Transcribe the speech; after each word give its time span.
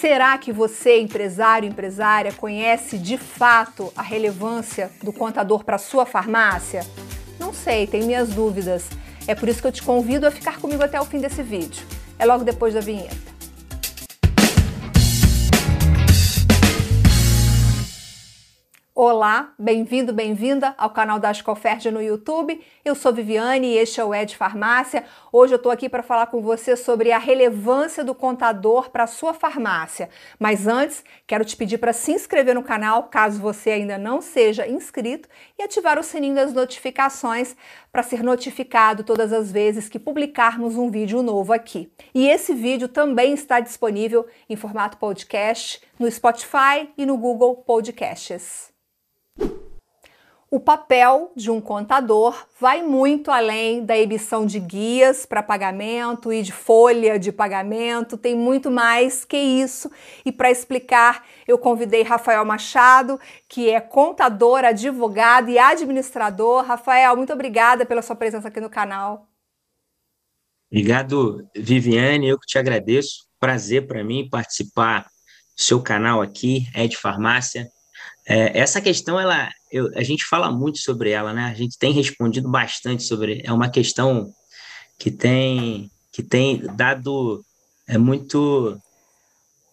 Será 0.00 0.36
que 0.36 0.52
você, 0.52 1.00
empresário, 1.00 1.68
empresária, 1.68 2.32
conhece 2.32 2.98
de 2.98 3.16
fato 3.16 3.92
a 3.96 4.02
relevância 4.02 4.90
do 5.02 5.12
contador 5.12 5.64
para 5.64 5.78
sua 5.78 6.04
farmácia? 6.04 6.84
Não 7.38 7.54
sei, 7.54 7.86
tenho 7.86 8.06
minhas 8.06 8.30
dúvidas. 8.30 8.88
É 9.26 9.34
por 9.34 9.48
isso 9.48 9.60
que 9.60 9.66
eu 9.66 9.72
te 9.72 9.82
convido 9.82 10.26
a 10.26 10.30
ficar 10.30 10.58
comigo 10.58 10.82
até 10.82 11.00
o 11.00 11.04
fim 11.04 11.20
desse 11.20 11.42
vídeo. 11.42 11.86
É 12.18 12.26
logo 12.26 12.44
depois 12.44 12.74
da 12.74 12.80
vinheta. 12.80 13.33
Olá, 19.06 19.52
bem-vindo, 19.58 20.14
bem-vinda 20.14 20.74
ao 20.78 20.88
canal 20.88 21.20
da 21.20 21.28
Ascoferd 21.28 21.90
no 21.90 22.00
YouTube. 22.00 22.58
Eu 22.82 22.94
sou 22.94 23.12
Viviane 23.12 23.66
e 23.66 23.76
este 23.76 24.00
é 24.00 24.04
o 24.04 24.14
Ed 24.14 24.34
Farmácia. 24.34 25.04
Hoje 25.30 25.52
eu 25.52 25.58
estou 25.58 25.70
aqui 25.70 25.90
para 25.90 26.02
falar 26.02 26.28
com 26.28 26.40
você 26.40 26.74
sobre 26.74 27.12
a 27.12 27.18
relevância 27.18 28.02
do 28.02 28.14
contador 28.14 28.88
para 28.88 29.04
a 29.04 29.06
sua 29.06 29.34
farmácia. 29.34 30.08
Mas 30.38 30.66
antes, 30.66 31.04
quero 31.26 31.44
te 31.44 31.54
pedir 31.54 31.76
para 31.76 31.92
se 31.92 32.12
inscrever 32.12 32.54
no 32.54 32.62
canal, 32.62 33.02
caso 33.02 33.42
você 33.42 33.72
ainda 33.72 33.98
não 33.98 34.22
seja 34.22 34.66
inscrito, 34.66 35.28
e 35.58 35.62
ativar 35.62 35.98
o 35.98 36.02
sininho 36.02 36.36
das 36.36 36.54
notificações 36.54 37.54
para 37.92 38.02
ser 38.02 38.22
notificado 38.22 39.04
todas 39.04 39.34
as 39.34 39.52
vezes 39.52 39.86
que 39.86 39.98
publicarmos 39.98 40.76
um 40.78 40.90
vídeo 40.90 41.22
novo 41.22 41.52
aqui. 41.52 41.92
E 42.14 42.26
esse 42.26 42.54
vídeo 42.54 42.88
também 42.88 43.34
está 43.34 43.60
disponível 43.60 44.26
em 44.48 44.56
formato 44.56 44.96
podcast 44.96 45.82
no 45.98 46.10
Spotify 46.10 46.88
e 46.96 47.04
no 47.04 47.18
Google 47.18 47.56
Podcasts. 47.56 48.72
O 50.54 50.60
papel 50.60 51.32
de 51.34 51.50
um 51.50 51.60
contador 51.60 52.46
vai 52.60 52.80
muito 52.80 53.28
além 53.28 53.84
da 53.84 53.98
emissão 53.98 54.46
de 54.46 54.60
guias 54.60 55.26
para 55.26 55.42
pagamento 55.42 56.32
e 56.32 56.42
de 56.42 56.52
folha 56.52 57.18
de 57.18 57.32
pagamento, 57.32 58.16
tem 58.16 58.36
muito 58.36 58.70
mais 58.70 59.24
que 59.24 59.36
isso. 59.36 59.90
E 60.24 60.30
para 60.30 60.52
explicar, 60.52 61.26
eu 61.48 61.58
convidei 61.58 62.02
Rafael 62.04 62.44
Machado, 62.44 63.18
que 63.48 63.68
é 63.68 63.80
contador, 63.80 64.64
advogado 64.64 65.50
e 65.50 65.58
administrador. 65.58 66.64
Rafael, 66.64 67.16
muito 67.16 67.32
obrigada 67.32 67.84
pela 67.84 68.00
sua 68.00 68.14
presença 68.14 68.46
aqui 68.46 68.60
no 68.60 68.70
canal. 68.70 69.26
Obrigado, 70.70 71.48
Viviane, 71.52 72.28
eu 72.28 72.38
que 72.38 72.46
te 72.46 72.58
agradeço. 72.58 73.26
Prazer 73.40 73.88
para 73.88 74.04
mim 74.04 74.28
participar 74.30 75.02
do 75.56 75.62
seu 75.62 75.82
canal 75.82 76.22
aqui, 76.22 76.68
é 76.72 76.86
de 76.86 76.96
farmácia. 76.96 77.68
É, 78.26 78.58
essa 78.58 78.80
questão, 78.80 79.20
ela, 79.20 79.50
eu, 79.70 79.90
a 79.94 80.02
gente 80.02 80.24
fala 80.24 80.50
muito 80.50 80.78
sobre 80.78 81.10
ela, 81.10 81.32
né? 81.32 81.44
A 81.44 81.54
gente 81.54 81.78
tem 81.78 81.92
respondido 81.92 82.48
bastante 82.48 83.02
sobre. 83.02 83.42
É 83.44 83.52
uma 83.52 83.68
questão 83.68 84.32
que 84.98 85.10
tem 85.10 85.90
que 86.12 86.22
tem 86.22 86.62
dado 86.76 87.44
é 87.88 87.98
muito 87.98 88.80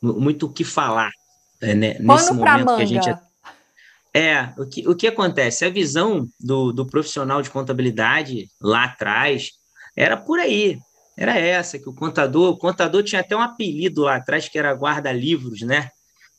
muito 0.02 0.47
o 0.47 0.52
que 0.52 0.63
falar 0.63 1.11
é, 1.61 1.75
né? 1.75 1.97
nesse 1.99 2.33
momento 2.33 2.75
que 2.75 2.81
a 2.81 2.85
gente 2.85 3.16
é 4.13 4.49
o 4.58 4.65
que, 4.65 4.88
o 4.88 4.95
que 4.95 5.08
acontece 5.08 5.63
a 5.63 5.69
visão 5.69 6.27
do, 6.39 6.71
do 6.71 6.86
profissional 6.86 7.41
de 7.41 7.52
contabilidade 7.52 8.49
lá 8.59 8.86
atrás 8.86 9.52
era 9.95 10.17
por 10.17 10.39
aí 10.39 10.80
era 11.15 11.38
essa 11.38 11.77
que 11.77 11.88
o 11.88 11.93
contador 11.93 12.49
o 12.49 12.58
contador 12.58 13.03
tinha 13.03 13.21
até 13.21 13.36
um 13.36 13.41
apelido 13.41 14.02
lá 14.02 14.15
atrás 14.15 14.49
que 14.49 14.58
era 14.58 14.73
guarda 14.73 15.11
livros 15.11 15.61
né 15.61 15.89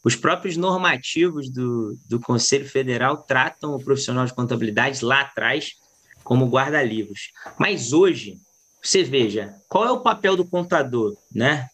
os 0.05 0.17
próprios 0.17 0.56
normativos 0.56 1.50
do, 1.50 1.97
do 2.08 2.19
Conselho 2.20 2.69
Federal 2.69 3.19
tratam 3.19 3.75
o 3.75 3.83
profissional 3.83 4.25
de 4.27 4.34
contabilidade 4.34 5.05
lá 5.05 5.20
atrás 5.20 5.72
como 6.25 6.48
guarda-livros. 6.48 7.31
Mas 7.59 7.92
hoje, 7.92 8.36
você 8.83 9.03
veja, 9.03 9.55
qual 9.69 9.84
é 9.84 9.92
o 9.92 10.00
papel 10.00 10.36
do 10.36 10.44
contador? 10.44 11.17
Né? 11.33 11.69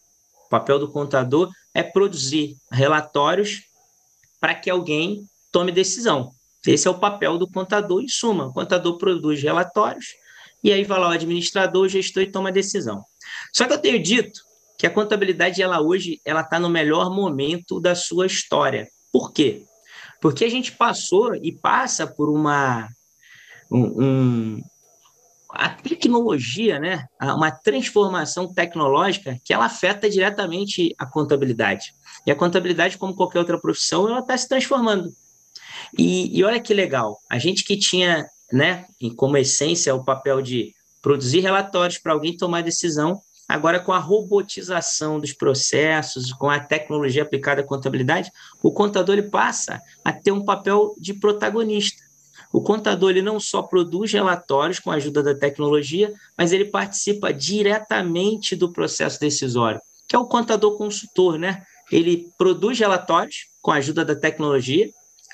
O 0.45 0.49
papel 0.49 0.77
do 0.77 0.91
contador 0.91 1.49
é 1.73 1.81
produzir 1.81 2.55
relatórios 2.71 3.63
para 4.39 4.53
que 4.55 4.69
alguém 4.69 5.23
tome 5.51 5.71
decisão. 5.71 6.31
Esse 6.65 6.87
é 6.87 6.91
o 6.91 6.99
papel 6.99 7.37
do 7.37 7.49
contador, 7.49 8.01
em 8.01 8.07
suma. 8.07 8.47
O 8.47 8.53
contador 8.53 8.97
produz 8.97 9.41
relatórios 9.41 10.05
e 10.63 10.71
aí 10.71 10.83
vai 10.83 10.99
lá 10.99 11.09
o 11.09 11.11
administrador, 11.11 11.83
o 11.83 11.89
gestor 11.89 12.23
e 12.23 12.31
toma 12.31 12.51
decisão. 12.51 13.03
Só 13.53 13.65
que 13.65 13.73
eu 13.73 13.79
tenho 13.79 14.01
dito 14.01 14.41
que 14.79 14.87
a 14.87 14.89
contabilidade 14.89 15.61
ela 15.61 15.81
hoje 15.81 16.21
ela 16.23 16.39
está 16.39 16.57
no 16.57 16.69
melhor 16.69 17.13
momento 17.13 17.81
da 17.81 17.93
sua 17.93 18.25
história. 18.25 18.87
Por 19.11 19.33
quê? 19.33 19.65
Porque 20.21 20.45
a 20.45 20.49
gente 20.49 20.71
passou 20.71 21.35
e 21.35 21.51
passa 21.51 22.07
por 22.07 22.29
uma 22.29 22.87
um, 23.69 24.03
um, 24.03 24.61
a 25.51 25.67
tecnologia, 25.67 26.79
né? 26.79 27.05
Uma 27.21 27.51
transformação 27.51 28.53
tecnológica 28.53 29.37
que 29.43 29.53
ela 29.53 29.65
afeta 29.65 30.09
diretamente 30.09 30.95
a 30.97 31.05
contabilidade. 31.05 31.93
E 32.25 32.31
a 32.31 32.35
contabilidade, 32.35 32.97
como 32.97 33.13
qualquer 33.13 33.39
outra 33.39 33.59
profissão, 33.59 34.07
ela 34.07 34.19
está 34.19 34.37
se 34.37 34.47
transformando. 34.47 35.11
E, 35.97 36.37
e 36.37 36.41
olha 36.41 36.59
que 36.59 36.73
legal, 36.73 37.17
a 37.29 37.37
gente 37.37 37.65
que 37.65 37.77
tinha, 37.77 38.25
né, 38.51 38.85
como 39.17 39.35
essência 39.35 39.93
o 39.93 40.05
papel 40.05 40.41
de 40.41 40.73
produzir 41.01 41.41
relatórios 41.41 41.97
para 41.97 42.13
alguém 42.13 42.37
tomar 42.37 42.63
decisão, 42.63 43.21
Agora, 43.49 43.79
com 43.79 43.91
a 43.91 43.97
robotização 43.97 45.19
dos 45.19 45.33
processos, 45.33 46.31
com 46.31 46.47
a 46.51 46.59
tecnologia 46.59 47.23
aplicada 47.23 47.61
à 47.61 47.63
contabilidade, 47.63 48.31
o 48.61 48.71
contador 48.71 49.17
ele 49.17 49.27
passa 49.27 49.81
a 50.05 50.13
ter 50.13 50.31
um 50.31 50.45
papel 50.45 50.93
de 50.99 51.15
protagonista. 51.15 51.97
O 52.53 52.61
contador 52.61 53.09
ele 53.09 53.23
não 53.23 53.39
só 53.39 53.63
produz 53.63 54.13
relatórios 54.13 54.77
com 54.77 54.91
a 54.91 54.95
ajuda 54.95 55.23
da 55.23 55.33
tecnologia, 55.33 56.13
mas 56.37 56.51
ele 56.51 56.65
participa 56.65 57.33
diretamente 57.33 58.55
do 58.55 58.71
processo 58.71 59.19
decisório, 59.19 59.81
que 60.07 60.15
é 60.15 60.19
o 60.19 60.27
contador 60.27 60.77
consultor, 60.77 61.39
né? 61.39 61.63
Ele 61.91 62.29
produz 62.37 62.77
relatórios 62.77 63.47
com 63.63 63.71
a 63.71 63.77
ajuda 63.77 64.05
da 64.05 64.15
tecnologia, 64.15 64.91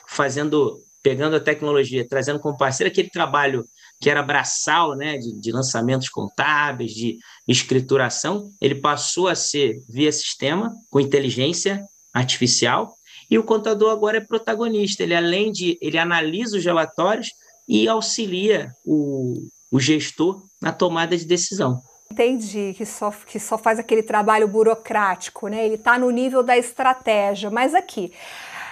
fazendo, 0.08 0.82
pegando 1.04 1.36
a 1.36 1.40
tecnologia, 1.42 2.08
trazendo 2.08 2.40
como 2.40 2.58
parceiro 2.58 2.90
aquele 2.90 3.10
trabalho 3.10 3.66
que 4.00 4.10
era 4.10 4.22
braçal 4.22 4.96
né, 4.96 5.18
de, 5.18 5.40
de, 5.40 5.52
lançamentos 5.52 6.10
contábeis, 6.10 6.92
de 6.92 7.18
escrituração, 7.48 8.52
ele 8.62 8.76
passou 8.76 9.28
a 9.28 9.36
ser 9.36 9.76
via 9.90 10.12
sistema, 10.12 10.74
com 10.90 11.00
inteligência 11.00 11.84
artificial, 12.14 12.94
e 13.30 13.38
o 13.38 13.44
contador 13.44 13.92
agora 13.92 14.18
é 14.18 14.22
protagonista. 14.22 15.04
Ele, 15.04 15.16
além 15.16 15.52
de. 15.52 15.78
ele 15.82 15.98
analisa 15.98 16.58
os 16.58 16.64
relatórios 16.64 17.30
e 17.68 17.88
auxilia 17.88 18.72
o, 18.86 19.34
o 19.72 19.80
gestor 19.80 20.44
na 20.62 20.72
tomada 20.72 21.18
de 21.18 21.26
decisão. 21.26 21.82
Entendi, 22.12 22.74
que 22.78 22.86
só, 22.86 23.12
que 23.12 23.40
só 23.40 23.58
faz 23.58 23.80
aquele 23.80 24.04
trabalho 24.04 24.48
burocrático, 24.48 25.48
né? 25.48 25.66
Ele 25.66 25.76
está 25.76 25.98
no 25.98 26.12
nível 26.12 26.44
da 26.44 26.56
estratégia. 26.56 27.50
Mas 27.50 27.74
aqui, 27.74 28.14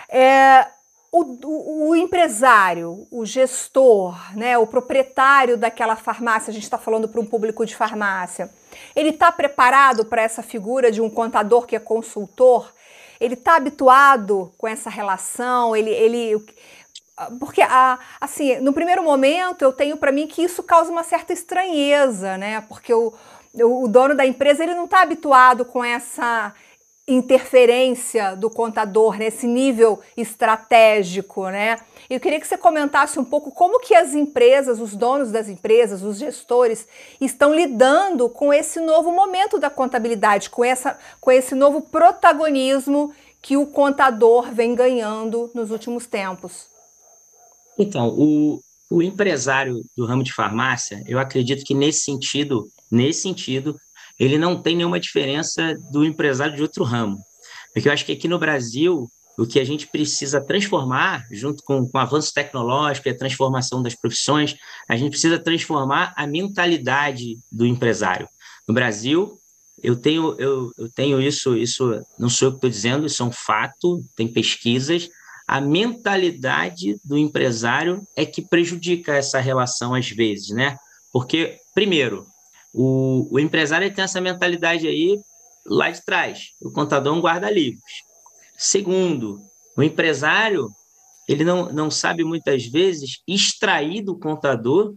é, 0.07 0.67
o, 1.16 1.90
o, 1.90 1.96
empresário, 1.96 3.06
o 3.12 3.24
gestor, 3.24 4.18
né, 4.35 4.57
o 4.57 4.66
proprietário 4.66 5.56
daquela 5.56 5.96
farmácia, 5.96 6.50
a 6.50 6.53
gente 6.53 6.63
está 6.63 6.79
falando 6.79 7.07
para 7.07 7.22
um 7.22 7.25
público 7.25 7.63
de 7.63 7.75
farmácia, 7.75 8.50
ele 8.96 9.09
está 9.09 9.31
preparado 9.31 10.06
para 10.06 10.23
essa 10.23 10.41
figura 10.41 10.91
de 10.91 11.02
um 11.02 11.12
contador 11.12 11.68
que 11.68 11.75
é 11.75 11.79
consultor? 11.79 12.73
Ele 13.22 13.35
está 13.35 13.57
habituado 13.57 14.52
com 14.57 14.68
essa 14.68 14.90
relação? 14.90 15.75
Ele, 15.75 15.91
ele, 15.91 16.44
porque 17.40 17.62
assim, 18.19 18.59
no 18.59 18.73
primeiro 18.73 19.03
momento 19.03 19.62
eu 19.62 19.72
tenho 19.72 19.97
para 19.97 20.12
mim 20.12 20.25
que 20.25 20.41
isso 20.41 20.63
causa 20.63 20.91
uma 20.91 21.03
certa 21.03 21.31
estranheza, 21.31 22.40
né? 22.40 22.62
Porque 22.62 22.91
o, 22.91 23.13
o 23.53 23.88
dono 23.88 24.16
da 24.16 24.25
empresa 24.25 24.63
ele 24.63 24.73
não 24.73 24.85
está 24.85 25.03
habituado 25.03 25.63
com 25.63 25.85
essa 25.85 26.56
interferência 27.08 28.34
do 28.36 28.50
contador 28.50 29.18
nesse 29.18 29.46
nível 29.46 30.00
estratégico, 30.16 31.50
né? 31.50 31.78
Eu 32.09 32.19
queria 32.19 32.40
que 32.40 32.47
você 32.47 32.58
comentasse 32.58 33.19
um 33.19 33.25
pouco 33.25 33.52
como 33.52 33.80
que 33.80 33.94
as 33.94 34.14
empresas, 34.14 34.80
os 34.80 34.96
donos 34.96 35.30
das 35.30 35.50
empresas, 35.50 36.02
os 36.02 36.18
gestores 36.18 36.88
estão 37.19 37.53
lidando 37.53 38.30
com 38.30 38.53
esse 38.53 38.80
novo 38.80 39.12
momento 39.12 39.59
da 39.59 39.69
contabilidade, 39.69 40.50
com 40.50 40.64
essa 40.64 40.97
com 41.19 41.30
esse 41.30 41.53
novo 41.53 41.81
protagonismo 41.81 43.14
que 43.41 43.58
o 43.58 43.67
contador 43.67 44.53
vem 44.53 44.73
ganhando 44.73 45.52
nos 45.53 45.72
últimos 45.72 46.08
tempos. 46.08 46.67
Então, 47.78 48.08
o, 48.17 48.61
o 48.90 49.02
empresário 49.02 49.82
do 49.97 50.05
ramo 50.05 50.23
de 50.23 50.32
farmácia, 50.32 51.03
eu 51.05 51.20
acredito 51.20 51.66
que 51.66 51.73
nesse 51.73 52.02
sentido, 52.02 52.70
nesse 52.90 53.23
sentido, 53.23 53.76
ele 54.20 54.38
não 54.38 54.62
tem 54.62 54.76
nenhuma 54.76 55.00
diferença 55.00 55.74
do 55.92 56.06
empresário 56.06 56.56
de 56.56 56.62
outro 56.62 56.84
ramo. 56.84 57.18
Porque 57.74 57.88
eu 57.88 57.94
acho 57.94 58.06
que 58.06 58.12
aqui 58.12 58.28
no 58.28 58.38
Brasil, 58.38 59.08
o 59.38 59.46
que 59.46 59.60
a 59.60 59.64
gente 59.64 59.88
precisa 59.88 60.40
transformar, 60.40 61.24
junto 61.32 61.64
com, 61.64 61.88
com 61.88 61.98
o 61.98 62.02
avanço 62.02 62.34
tecnológico 62.34 63.08
e 63.08 63.12
a 63.12 63.18
transformação 63.18 63.82
das 63.82 63.96
profissões, 63.96 64.56
a 64.88 64.96
gente 64.96 65.12
precisa 65.12 65.40
transformar 65.40 66.14
a 66.16 66.28
mentalidade 66.28 67.40
do 67.52 67.66
empresário. 67.66 68.28
No 68.68 68.74
Brasil, 68.74 69.38
eu 69.82 69.96
tenho, 69.96 70.36
eu, 70.40 70.72
eu 70.78 70.90
tenho 70.90 71.20
isso, 71.20 71.58
isso 71.58 72.00
não 72.18 72.30
sou 72.30 72.48
eu 72.48 72.52
que 72.52 72.58
estou 72.58 72.70
dizendo, 72.70 73.06
isso 73.06 73.24
é 73.24 73.26
um 73.26 73.32
fato, 73.32 74.02
tem 74.16 74.28
pesquisas. 74.28 75.10
A 75.48 75.60
mentalidade 75.60 76.98
do 77.04 77.18
empresário 77.18 78.02
é 78.16 78.26
que 78.26 78.42
prejudica 78.42 79.16
essa 79.16 79.40
relação 79.40 79.94
às 79.94 80.10
vezes, 80.10 80.50
né? 80.50 80.78
Porque, 81.12 81.58
primeiro, 81.76 82.26
o, 82.73 83.28
o 83.31 83.40
empresário 83.40 83.93
tem 83.93 84.03
essa 84.03 84.20
mentalidade 84.20 84.87
aí 84.87 85.20
lá 85.66 85.90
de 85.90 86.03
trás. 86.03 86.49
O 86.61 86.72
contador 86.72 87.14
é 87.14 87.17
um 87.17 87.22
guarda-livros. 87.22 87.81
Segundo, 88.58 89.40
o 89.78 89.84
empresário 89.84 90.70
ele 91.28 91.43
não, 91.43 91.72
não 91.72 91.90
sabe 91.90 92.23
muitas 92.23 92.66
vezes 92.66 93.22
extrair 93.28 94.02
do 94.02 94.17
contador 94.17 94.93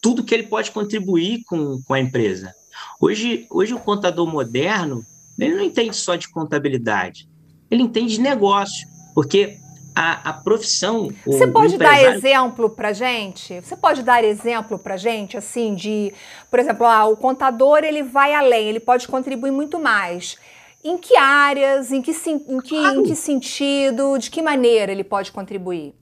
tudo 0.00 0.22
que 0.22 0.34
ele 0.34 0.44
pode 0.44 0.70
contribuir 0.70 1.42
com, 1.46 1.82
com 1.82 1.94
a 1.94 2.00
empresa. 2.00 2.54
Hoje, 3.00 3.46
hoje 3.50 3.74
o 3.74 3.80
contador 3.80 4.26
moderno 4.26 5.02
ele 5.38 5.54
não 5.54 5.64
entende 5.64 5.96
só 5.96 6.16
de 6.16 6.30
contabilidade, 6.30 7.28
ele 7.70 7.82
entende 7.82 8.14
de 8.14 8.20
negócio, 8.20 8.86
porque 9.14 9.58
a, 9.96 10.28
a 10.28 10.32
profissão. 10.34 11.10
Você 11.24 11.46
pode 11.46 11.74
empresário... 11.74 12.10
dar 12.10 12.16
exemplo 12.16 12.68
para 12.68 12.92
gente? 12.92 13.58
Você 13.62 13.74
pode 13.74 14.02
dar 14.02 14.22
exemplo 14.22 14.78
para 14.78 14.98
gente, 14.98 15.38
assim, 15.38 15.74
de, 15.74 16.12
por 16.50 16.60
exemplo, 16.60 16.84
ah, 16.86 17.06
o 17.06 17.16
contador 17.16 17.78
ele 17.82 18.02
vai 18.02 18.34
além, 18.34 18.68
ele 18.68 18.80
pode 18.80 19.08
contribuir 19.08 19.50
muito 19.50 19.78
mais. 19.78 20.36
Em 20.84 20.98
que 20.98 21.16
áreas, 21.16 21.90
em 21.90 22.02
que, 22.02 22.10
em 22.10 22.60
que, 22.60 22.78
claro. 22.78 23.00
em 23.00 23.02
que 23.04 23.16
sentido, 23.16 24.18
de 24.18 24.30
que 24.30 24.42
maneira 24.42 24.92
ele 24.92 25.02
pode 25.02 25.32
contribuir? 25.32 25.94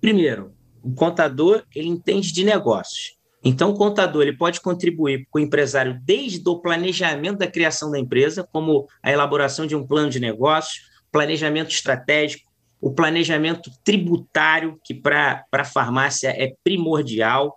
Primeiro, 0.00 0.52
o 0.82 0.94
contador 0.94 1.62
ele 1.76 1.88
entende 1.88 2.32
de 2.32 2.44
negócios. 2.44 3.14
Então, 3.44 3.70
o 3.70 3.74
contador 3.74 4.22
ele 4.22 4.36
pode 4.36 4.58
contribuir 4.62 5.28
com 5.30 5.38
o 5.38 5.42
empresário 5.42 6.00
desde 6.02 6.48
o 6.48 6.58
planejamento 6.60 7.38
da 7.38 7.46
criação 7.46 7.90
da 7.90 7.98
empresa, 7.98 8.48
como 8.50 8.88
a 9.02 9.12
elaboração 9.12 9.66
de 9.66 9.76
um 9.76 9.86
plano 9.86 10.08
de 10.08 10.18
negócio, 10.18 10.80
planejamento 11.12 11.70
estratégico, 11.70 12.53
o 12.84 12.92
planejamento 12.92 13.70
tributário, 13.82 14.78
que 14.84 14.92
para 14.92 15.42
a 15.50 15.64
farmácia 15.64 16.28
é 16.28 16.52
primordial, 16.62 17.56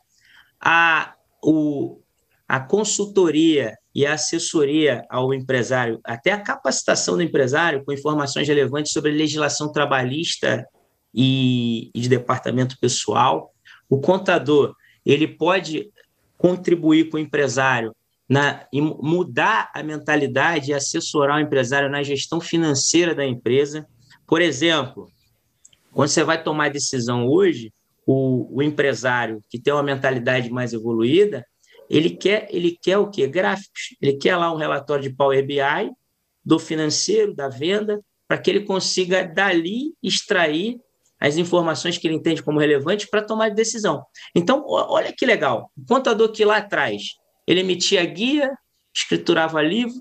a, 0.57 1.15
o, 1.43 1.99
a 2.47 2.61
consultoria 2.61 3.77
e 3.93 4.05
a 4.05 4.13
assessoria 4.13 5.03
ao 5.09 5.33
empresário, 5.33 5.99
até 6.05 6.31
a 6.31 6.39
capacitação 6.39 7.17
do 7.17 7.23
empresário 7.23 7.83
com 7.83 7.91
informações 7.91 8.47
relevantes 8.47 8.93
sobre 8.93 9.11
legislação 9.11 9.69
trabalhista 9.69 10.65
e, 11.13 11.91
e 11.93 11.99
de 11.99 12.07
departamento 12.07 12.79
pessoal. 12.79 13.51
O 13.89 13.99
contador 13.99 14.73
ele 15.05 15.27
pode 15.27 15.91
contribuir 16.37 17.09
com 17.09 17.17
o 17.17 17.19
empresário 17.19 17.93
na, 18.29 18.65
e 18.71 18.79
mudar 18.79 19.71
a 19.75 19.83
mentalidade 19.83 20.71
e 20.71 20.73
assessorar 20.73 21.35
o 21.35 21.41
empresário 21.41 21.89
na 21.89 22.01
gestão 22.01 22.39
financeira 22.39 23.13
da 23.13 23.25
empresa. 23.25 23.85
Por 24.25 24.41
exemplo, 24.41 25.11
quando 25.97 26.09
você 26.09 26.23
vai 26.23 26.43
tomar 26.43 26.69
decisão 26.69 27.27
hoje, 27.27 27.73
o, 28.05 28.55
o 28.55 28.61
empresário 28.61 29.43
que 29.49 29.59
tem 29.59 29.73
uma 29.73 29.81
mentalidade 29.81 30.47
mais 30.47 30.71
evoluída, 30.71 31.43
ele 31.89 32.11
quer, 32.11 32.47
ele 32.51 32.77
quer 32.79 32.99
o 32.99 33.09
quê? 33.09 33.25
Gráficos. 33.25 33.95
Ele 33.99 34.13
quer 34.13 34.35
lá 34.37 34.53
um 34.53 34.57
relatório 34.57 35.01
de 35.01 35.15
Power 35.15 35.43
BI 35.43 35.89
do 36.45 36.59
financeiro, 36.59 37.33
da 37.33 37.49
venda, 37.49 37.99
para 38.27 38.37
que 38.37 38.47
ele 38.47 38.63
consiga 38.63 39.23
dali 39.23 39.95
extrair 40.03 40.77
as 41.19 41.35
informações 41.35 41.97
que 41.97 42.05
ele 42.05 42.17
entende 42.17 42.43
como 42.43 42.59
relevantes 42.59 43.09
para 43.09 43.23
tomar 43.23 43.49
decisão. 43.49 44.05
Então, 44.35 44.63
olha 44.67 45.11
que 45.11 45.25
legal. 45.25 45.71
O 45.75 45.83
contador 45.83 46.31
que 46.31 46.45
lá 46.45 46.57
atrás 46.57 47.15
ele 47.47 47.61
emitia 47.61 48.05
guia, 48.05 48.55
escriturava 48.95 49.63
livro, 49.63 49.95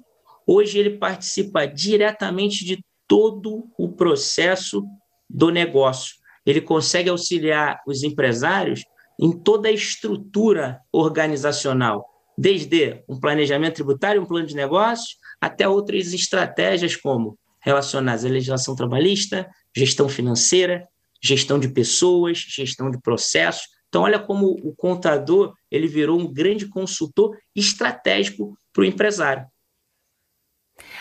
hoje 0.46 0.78
ele 0.78 0.98
participa 0.98 1.64
diretamente 1.64 2.66
de 2.66 2.84
todo 3.08 3.66
o 3.78 3.88
processo 3.90 4.86
do 5.28 5.50
negócio. 5.50 6.16
Ele 6.44 6.60
consegue 6.60 7.10
auxiliar 7.10 7.80
os 7.86 8.02
empresários 8.02 8.82
em 9.18 9.32
toda 9.32 9.68
a 9.68 9.72
estrutura 9.72 10.80
organizacional, 10.92 12.06
desde 12.36 13.02
um 13.08 13.18
planejamento 13.18 13.76
tributário, 13.76 14.22
um 14.22 14.26
plano 14.26 14.46
de 14.46 14.54
negócios, 14.54 15.16
até 15.40 15.68
outras 15.68 16.12
estratégias 16.12 16.94
como 16.94 17.38
relacionadas 17.60 18.24
à 18.24 18.28
legislação 18.28 18.76
trabalhista, 18.76 19.48
gestão 19.74 20.08
financeira, 20.08 20.86
gestão 21.20 21.58
de 21.58 21.68
pessoas, 21.68 22.38
gestão 22.38 22.90
de 22.90 23.00
processos. 23.00 23.66
Então, 23.88 24.02
olha 24.02 24.18
como 24.18 24.46
o 24.46 24.74
contador 24.74 25.54
ele 25.70 25.88
virou 25.88 26.18
um 26.18 26.32
grande 26.32 26.68
consultor 26.68 27.36
estratégico 27.54 28.56
para 28.72 28.82
o 28.82 28.84
empresário. 28.84 29.46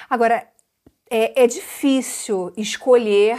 Agora, 0.10 0.48
é, 1.10 1.44
é 1.44 1.48
difícil 1.48 2.52
escolher 2.58 3.38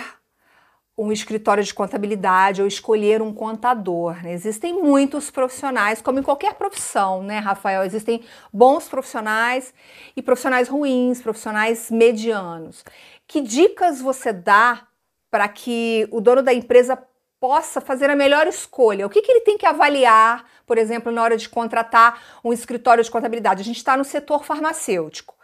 um 0.99 1.13
escritório 1.13 1.63
de 1.63 1.75
contabilidade 1.75 2.63
ou 2.63 2.69
escolher 2.69 3.21
um 3.21 3.33
contador. 3.33 4.23
Né? 4.23 4.33
Existem 4.33 4.73
muitos 4.73 5.31
profissionais, 5.31 6.01
como 6.01 6.19
em 6.19 6.23
qualquer 6.23 6.55
profissão, 6.55 7.23
né, 7.23 7.39
Rafael? 7.39 7.85
Existem 7.85 8.25
bons 8.51 8.89
profissionais 8.89 9.75
e 10.17 10.23
profissionais 10.23 10.69
ruins, 10.69 11.21
profissionais 11.21 11.91
medianos. 11.91 12.83
Que 13.27 13.43
dicas 13.43 14.01
você 14.01 14.33
dá 14.33 14.87
para 15.31 15.47
que 15.49 16.09
o 16.11 16.21
dono 16.21 16.43
da 16.43 16.55
empresa 16.55 16.99
possa 17.39 17.79
fazer 17.79 18.09
a 18.09 18.17
melhor 18.17 18.47
escolha? 18.47 19.07
O 19.07 19.11
que, 19.11 19.21
que 19.21 19.31
ele 19.31 19.41
tem 19.41 19.59
que 19.59 19.67
avaliar, 19.67 20.47
por 20.67 20.79
exemplo, 20.79 21.13
na 21.13 21.23
hora 21.23 21.37
de 21.37 21.47
contratar 21.47 22.23
um 22.43 22.55
escritório 22.55 23.05
de 23.05 23.11
contabilidade? 23.11 23.61
A 23.61 23.65
gente 23.65 23.77
está 23.77 23.99
no 23.99 24.05
setor 24.05 24.45
farmacêutico. 24.45 25.35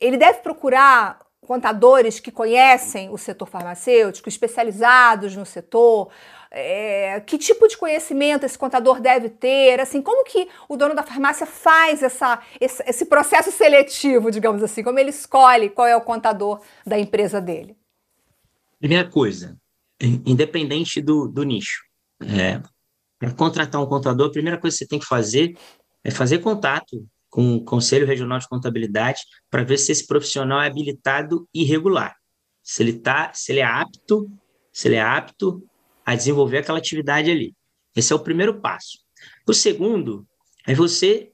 Ele 0.00 0.16
deve 0.16 0.38
procurar 0.40 1.25
contadores 1.46 2.18
que 2.20 2.30
conhecem 2.30 3.08
o 3.10 3.16
setor 3.16 3.46
farmacêutico, 3.46 4.28
especializados 4.28 5.36
no 5.36 5.46
setor, 5.46 6.10
é, 6.50 7.20
que 7.20 7.38
tipo 7.38 7.68
de 7.68 7.76
conhecimento 7.76 8.44
esse 8.44 8.58
contador 8.58 9.00
deve 9.00 9.28
ter, 9.28 9.80
assim, 9.80 10.02
como 10.02 10.24
que 10.24 10.48
o 10.68 10.76
dono 10.76 10.94
da 10.94 11.02
farmácia 11.02 11.46
faz 11.46 12.02
essa, 12.02 12.40
esse, 12.60 12.82
esse 12.86 13.06
processo 13.06 13.52
seletivo, 13.52 14.30
digamos 14.30 14.62
assim, 14.62 14.82
como 14.82 14.98
ele 14.98 15.10
escolhe 15.10 15.70
qual 15.70 15.86
é 15.86 15.96
o 15.96 16.00
contador 16.00 16.60
da 16.84 16.98
empresa 16.98 17.40
dele? 17.40 17.76
Primeira 18.78 19.08
coisa, 19.08 19.56
independente 20.00 21.00
do, 21.00 21.28
do 21.28 21.44
nicho, 21.44 21.84
é, 22.20 22.60
para 23.18 23.32
contratar 23.32 23.80
um 23.80 23.86
contador, 23.86 24.28
a 24.28 24.32
primeira 24.32 24.58
coisa 24.58 24.74
que 24.74 24.84
você 24.84 24.88
tem 24.88 24.98
que 24.98 25.06
fazer 25.06 25.56
é 26.04 26.10
fazer 26.10 26.38
contato 26.38 27.06
com 27.36 27.56
o 27.56 27.62
Conselho 27.62 28.06
Regional 28.06 28.38
de 28.38 28.48
Contabilidade 28.48 29.20
para 29.50 29.62
ver 29.62 29.76
se 29.76 29.92
esse 29.92 30.06
profissional 30.06 30.58
é 30.62 30.68
habilitado 30.68 31.46
e 31.52 31.64
regular. 31.64 32.16
Se 32.62 32.82
ele 32.82 32.94
tá, 32.94 33.30
se 33.34 33.52
ele 33.52 33.60
é 33.60 33.62
apto, 33.62 34.26
se 34.72 34.88
ele 34.88 34.94
é 34.94 35.02
apto 35.02 35.62
a 36.02 36.14
desenvolver 36.14 36.56
aquela 36.56 36.78
atividade 36.78 37.30
ali. 37.30 37.54
Esse 37.94 38.10
é 38.10 38.16
o 38.16 38.20
primeiro 38.20 38.58
passo. 38.58 39.00
O 39.46 39.52
segundo 39.52 40.26
é 40.66 40.74
você 40.74 41.30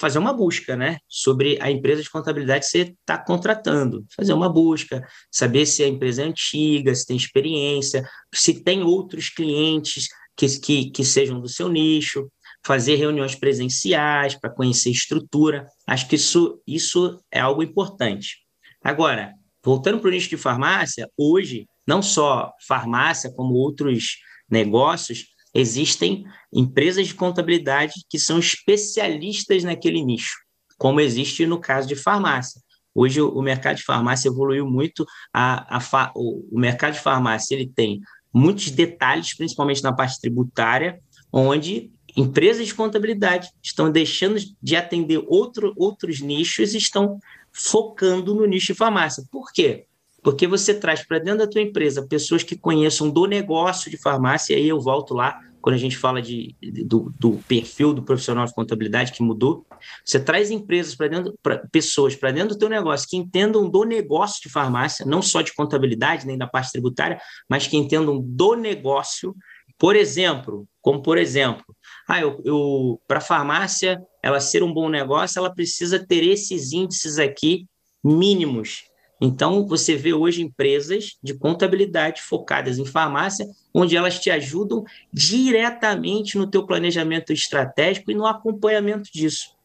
fazer 0.00 0.18
uma 0.18 0.32
busca, 0.32 0.74
né, 0.74 0.96
sobre 1.06 1.58
a 1.60 1.70
empresa 1.70 2.02
de 2.02 2.08
contabilidade 2.08 2.64
que 2.64 2.70
você 2.70 2.96
está 2.98 3.18
contratando. 3.18 4.06
Fazer 4.16 4.32
uma 4.32 4.48
busca, 4.48 5.06
saber 5.30 5.66
se 5.66 5.82
a 5.82 5.88
empresa 5.88 6.22
é 6.22 6.24
antiga, 6.24 6.94
se 6.94 7.06
tem 7.06 7.18
experiência, 7.18 8.02
se 8.34 8.62
tem 8.64 8.82
outros 8.82 9.28
clientes 9.28 10.08
que, 10.38 10.46
que, 10.60 10.90
que 10.90 11.04
sejam 11.04 11.40
do 11.40 11.48
seu 11.48 11.68
nicho 11.68 12.30
fazer 12.64 12.94
reuniões 12.94 13.34
presenciais 13.34 14.36
para 14.36 14.50
conhecer 14.50 14.90
estrutura. 14.90 15.66
Acho 15.86 16.08
que 16.08 16.14
isso, 16.14 16.62
isso 16.66 17.20
é 17.30 17.40
algo 17.40 17.62
importante. 17.62 18.38
Agora, 18.82 19.34
voltando 19.64 19.98
para 19.98 20.08
o 20.08 20.10
nicho 20.10 20.30
de 20.30 20.36
farmácia, 20.36 21.10
hoje, 21.16 21.66
não 21.86 22.00
só 22.00 22.52
farmácia, 22.66 23.32
como 23.32 23.54
outros 23.54 24.18
negócios, 24.48 25.26
existem 25.52 26.24
empresas 26.52 27.08
de 27.08 27.14
contabilidade 27.14 27.94
que 28.08 28.18
são 28.18 28.38
especialistas 28.38 29.64
naquele 29.64 30.04
nicho, 30.04 30.36
como 30.76 31.00
existe 31.00 31.46
no 31.46 31.60
caso 31.60 31.88
de 31.88 31.96
farmácia. 31.96 32.60
Hoje 32.94 33.20
o 33.20 33.40
mercado 33.42 33.76
de 33.76 33.84
farmácia 33.84 34.28
evoluiu 34.28 34.66
muito, 34.66 35.04
a, 35.32 35.78
a, 35.78 36.12
o 36.16 36.58
mercado 36.58 36.94
de 36.94 37.00
farmácia 37.00 37.54
ele 37.54 37.70
tem 37.74 38.00
muitos 38.32 38.70
detalhes, 38.70 39.34
principalmente 39.34 39.82
na 39.82 39.92
parte 39.92 40.20
tributária, 40.20 41.00
onde 41.32 41.90
empresas 42.16 42.66
de 42.66 42.74
contabilidade 42.74 43.50
estão 43.62 43.90
deixando 43.90 44.38
de 44.60 44.76
atender 44.76 45.22
outro, 45.26 45.72
outros 45.76 46.20
nichos 46.20 46.74
e 46.74 46.78
estão 46.78 47.18
focando 47.52 48.34
no 48.34 48.46
nicho 48.46 48.72
de 48.72 48.78
farmácia. 48.78 49.24
Por 49.30 49.52
quê? 49.52 49.86
Porque 50.22 50.46
você 50.46 50.74
traz 50.74 51.06
para 51.06 51.18
dentro 51.18 51.40
da 51.40 51.46
tua 51.46 51.62
empresa 51.62 52.06
pessoas 52.06 52.42
que 52.42 52.56
conheçam 52.56 53.08
do 53.08 53.26
negócio 53.26 53.90
de 53.90 53.96
farmácia, 53.96 54.54
e 54.54 54.56
aí 54.56 54.68
eu 54.68 54.80
volto 54.80 55.14
lá, 55.14 55.40
quando 55.68 55.74
a 55.74 55.80
gente 55.80 55.98
fala 55.98 56.22
de, 56.22 56.56
do, 56.86 57.12
do 57.20 57.32
perfil 57.46 57.92
do 57.92 58.02
profissional 58.02 58.46
de 58.46 58.54
contabilidade 58.54 59.12
que 59.12 59.22
mudou, 59.22 59.66
você 60.02 60.18
traz 60.18 60.50
empresas 60.50 60.94
para 60.94 61.08
dentro, 61.08 61.38
pra, 61.42 61.58
pessoas 61.70 62.16
para 62.16 62.30
dentro 62.30 62.54
do 62.54 62.58
teu 62.58 62.70
negócio 62.70 63.06
que 63.06 63.18
entendam 63.18 63.68
do 63.68 63.84
negócio 63.84 64.40
de 64.42 64.48
farmácia, 64.48 65.04
não 65.04 65.20
só 65.20 65.42
de 65.42 65.52
contabilidade, 65.52 66.26
nem 66.26 66.38
da 66.38 66.46
parte 66.46 66.72
tributária, 66.72 67.20
mas 67.46 67.66
que 67.66 67.76
entendam 67.76 68.18
do 68.18 68.54
negócio. 68.54 69.36
Por 69.76 69.94
exemplo, 69.94 70.66
como 70.80 71.02
por 71.02 71.18
exemplo, 71.18 71.62
ah, 72.08 72.18
eu, 72.18 72.40
eu 72.46 72.98
para 73.06 73.18
a 73.18 73.20
farmácia 73.20 74.00
ela 74.22 74.40
ser 74.40 74.62
um 74.62 74.72
bom 74.72 74.88
negócio, 74.88 75.38
ela 75.38 75.54
precisa 75.54 76.02
ter 76.02 76.24
esses 76.24 76.72
índices 76.72 77.18
aqui 77.18 77.66
mínimos. 78.02 78.84
Então, 79.20 79.66
você 79.66 79.96
vê 79.96 80.12
hoje 80.12 80.42
empresas 80.42 81.16
de 81.22 81.34
contabilidade 81.34 82.22
focadas 82.22 82.78
em 82.78 82.86
farmácia, 82.86 83.46
onde 83.74 83.96
elas 83.96 84.18
te 84.18 84.30
ajudam 84.30 84.84
diretamente 85.12 86.38
no 86.38 86.48
teu 86.48 86.64
planejamento 86.64 87.32
estratégico 87.32 88.10
e 88.10 88.14
no 88.14 88.26
acompanhamento 88.26 89.10
disso. 89.12 89.56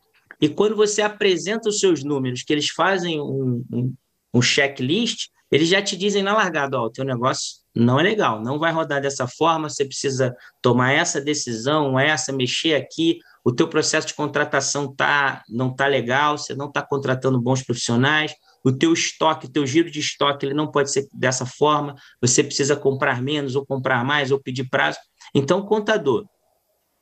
E 0.41 0.49
quando 0.49 0.75
você 0.75 1.01
apresenta 1.01 1.69
os 1.69 1.79
seus 1.79 2.03
números, 2.03 2.43
que 2.43 2.51
eles 2.51 2.69
fazem 2.69 3.21
um, 3.21 3.63
um, 3.71 3.93
um 4.33 4.41
checklist, 4.41 5.27
eles 5.51 5.69
já 5.69 5.81
te 5.81 5.95
dizem 5.95 6.23
na 6.23 6.33
largada, 6.33 6.79
ó, 6.79 6.85
o 6.85 6.89
teu 6.89 7.05
negócio 7.05 7.61
não 7.75 7.99
é 7.99 8.03
legal, 8.03 8.41
não 8.41 8.57
vai 8.57 8.71
rodar 8.71 9.01
dessa 9.01 9.27
forma, 9.27 9.69
você 9.69 9.85
precisa 9.85 10.35
tomar 10.61 10.91
essa 10.91 11.21
decisão, 11.21 11.99
essa, 11.99 12.33
mexer 12.33 12.73
aqui, 12.73 13.19
o 13.43 13.51
teu 13.51 13.67
processo 13.67 14.07
de 14.07 14.13
contratação 14.15 14.93
tá, 14.95 15.43
não 15.47 15.73
tá 15.73 15.85
legal, 15.85 16.37
você 16.37 16.55
não 16.55 16.67
está 16.67 16.81
contratando 16.81 17.39
bons 17.39 17.61
profissionais, 17.61 18.33
o 18.63 18.71
teu 18.71 18.93
estoque, 18.93 19.45
o 19.45 19.51
teu 19.51 19.65
giro 19.67 19.91
de 19.91 19.99
estoque, 19.99 20.45
ele 20.45 20.53
não 20.53 20.71
pode 20.71 20.91
ser 20.91 21.07
dessa 21.13 21.45
forma, 21.45 21.95
você 22.21 22.43
precisa 22.43 22.75
comprar 22.75 23.21
menos, 23.21 23.55
ou 23.55 23.65
comprar 23.65 24.03
mais, 24.05 24.31
ou 24.31 24.39
pedir 24.39 24.69
prazo. 24.69 24.97
Então, 25.35 25.65
contador, 25.65 26.25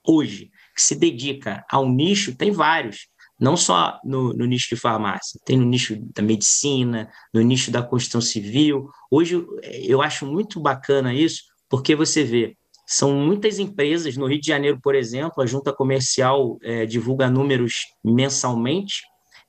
hoje, 0.06 0.50
que 0.75 0.82
se 0.82 0.96
dedica 0.96 1.63
ao 1.70 1.88
nicho, 1.88 2.36
tem 2.36 2.51
vários 2.51 3.12
não 3.39 3.58
só 3.58 4.00
no, 4.03 4.34
no, 4.34 4.46
nicho 4.46 4.70
de 4.70 4.80
farmácia, 4.80 5.39
tem 5.44 5.58
no 5.58 5.65
nicho 5.65 5.98
da 6.13 6.22
medicina, 6.22 7.10
no 7.34 7.41
nicho 7.41 7.72
da 7.72 7.82
construção 7.82 8.22
civil. 8.22 8.88
Hoje 9.10 9.44
eu 9.63 10.00
acho 10.00 10.27
muito 10.27 10.60
bacana 10.60 11.12
isso, 11.12 11.41
porque 11.68 11.96
você 11.96 12.24
vê, 12.24 12.56
são 12.86 13.13
muitas 13.15 13.58
empresas, 13.58 14.15
no 14.15 14.27
Rio 14.27 14.39
de 14.39 14.46
Janeiro, 14.46 14.80
por 14.80 14.94
exemplo, 14.94 15.41
a 15.41 15.48
junta 15.48 15.74
comercial 15.74 16.60
é, 16.62 16.86
divulga 16.86 17.32
números 17.32 17.88
mensalmente, 18.03 19.01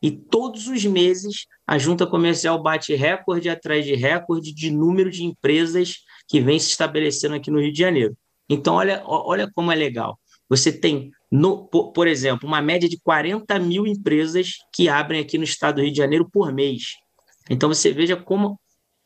e 0.02 0.10
todos 0.10 0.66
os 0.66 0.84
meses 0.84 1.46
a 1.66 1.78
junta 1.78 2.06
comercial 2.06 2.60
bate 2.60 2.94
recorde 2.94 3.48
atrás 3.48 3.84
de 3.84 3.94
recorde 3.94 4.52
de 4.52 4.70
número 4.70 5.10
de 5.10 5.24
empresas 5.24 5.98
que 6.28 6.40
vem 6.40 6.58
se 6.58 6.70
estabelecendo 6.70 7.36
aqui 7.36 7.50
no 7.50 7.60
Rio 7.60 7.72
de 7.72 7.78
Janeiro. 7.78 8.16
Então, 8.48 8.74
olha, 8.74 9.02
olha 9.06 9.50
como 9.54 9.70
é 9.70 9.74
legal. 9.74 10.18
Você 10.48 10.72
tem 10.72 11.10
no, 11.30 11.66
por, 11.68 11.92
por, 11.92 12.06
exemplo, 12.06 12.46
uma 12.46 12.60
média 12.60 12.88
de 12.88 13.00
40 13.00 13.58
mil 13.58 13.86
empresas 13.86 14.50
que 14.74 14.88
abrem 14.88 15.20
aqui 15.20 15.38
no 15.38 15.44
estado 15.44 15.76
do 15.76 15.82
Rio 15.82 15.92
de 15.92 15.96
Janeiro 15.96 16.28
por 16.30 16.52
mês. 16.52 16.82
Então 17.48 17.68
você 17.68 17.90
veja 17.90 18.16
como 18.16 18.60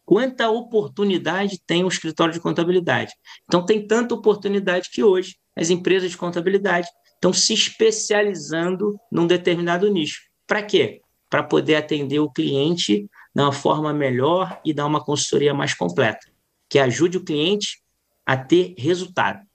quanta 0.04 0.50
oportunidade 0.50 1.60
tem 1.64 1.84
o 1.84 1.88
escritório 1.88 2.34
de 2.34 2.40
contabilidade. 2.40 3.12
Então 3.44 3.64
tem 3.64 3.86
tanta 3.86 4.14
oportunidade 4.14 4.90
que 4.90 5.04
hoje 5.04 5.36
as 5.54 5.70
empresas 5.70 6.10
de 6.10 6.16
contabilidade 6.16 6.88
estão 7.14 7.32
se 7.32 7.54
especializando 7.54 8.96
num 9.10 9.26
determinado 9.26 9.88
nicho. 9.88 10.25
Para 10.46 10.62
quê? 10.62 11.00
Para 11.28 11.42
poder 11.42 11.76
atender 11.76 12.20
o 12.20 12.30
cliente 12.30 13.08
de 13.34 13.42
uma 13.42 13.52
forma 13.52 13.92
melhor 13.92 14.60
e 14.64 14.72
dar 14.72 14.86
uma 14.86 15.04
consultoria 15.04 15.52
mais 15.52 15.74
completa, 15.74 16.26
que 16.68 16.78
ajude 16.78 17.18
o 17.18 17.24
cliente 17.24 17.82
a 18.24 18.36
ter 18.36 18.74
resultado. 18.78 19.46